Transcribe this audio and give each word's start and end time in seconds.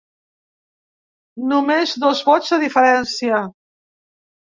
Només 1.53 1.95
dos 2.07 2.25
vots 2.33 2.53
de 2.57 2.63
diferència. 2.67 3.47